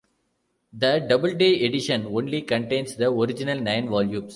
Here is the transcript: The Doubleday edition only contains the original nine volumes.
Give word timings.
The 0.73 1.05
Doubleday 1.07 1.63
edition 1.63 2.07
only 2.07 2.41
contains 2.41 2.95
the 2.95 3.07
original 3.09 3.61
nine 3.61 3.87
volumes. 3.87 4.29